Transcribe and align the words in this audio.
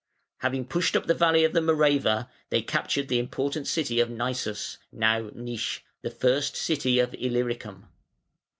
]Having 0.37 0.65
pushed 0.65 0.95
up 0.95 1.05
the 1.05 1.13
valley 1.13 1.43
of 1.43 1.53
the 1.53 1.59
Morava, 1.61 2.27
they 2.49 2.63
captured 2.63 3.07
the 3.07 3.19
important 3.19 3.67
city 3.67 3.99
of 3.99 4.09
Naissus 4.09 4.79
(now 4.91 5.29
Nisch), 5.35 5.81
"the 6.01 6.09
first 6.09 6.55
city 6.57 6.97
of 6.97 7.13
Illyricum". 7.13 7.87